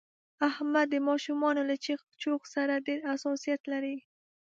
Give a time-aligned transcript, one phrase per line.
[0.49, 3.97] احمد د ماشومانو له چغ چوغ سره ډېر حساسیت لري.